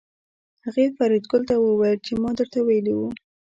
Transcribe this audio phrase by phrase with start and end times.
[0.63, 3.07] هغه فریدګل ته وویل چې ما درته ویلي وو